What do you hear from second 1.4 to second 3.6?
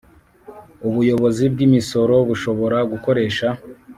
bw Imisoro bushobora gukoresha